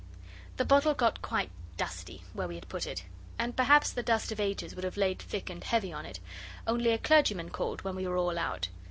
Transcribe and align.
The 0.57 0.65
bottle 0.65 0.95
got 0.95 1.21
quite 1.21 1.51
dusty 1.77 2.23
where 2.33 2.47
we 2.47 2.55
had 2.55 2.67
put 2.67 2.87
it, 2.87 3.03
and 3.37 3.55
perhaps 3.55 3.93
the 3.93 4.01
dust 4.01 4.31
of 4.31 4.39
ages 4.39 4.73
would 4.73 4.83
have 4.83 4.97
laid 4.97 5.19
thick 5.19 5.47
and 5.47 5.63
heavy 5.63 5.93
on 5.93 6.07
it, 6.07 6.19
only 6.65 6.89
a 6.89 6.97
clergyman 6.97 7.51
called 7.51 7.83
when 7.83 7.95
we 7.95 8.07
were 8.07 8.17
all 8.17 8.39
out. 8.39 8.69